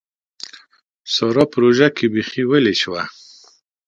سارا 1.13 1.43
په 1.51 1.57
روژه 1.63 1.87
کې 1.95 2.05
بېخي 2.13 2.43
ويلې 2.47 2.75
شوه. 2.81 3.03